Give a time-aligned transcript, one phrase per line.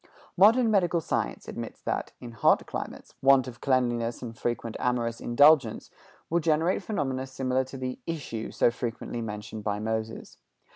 [0.35, 5.91] Modern medical science admits that, in hot climates, want of cleanliness and frequent amorous indulgence
[6.27, 10.39] will generate phenomena similar to the "issue" so frequently mentioned by Moses.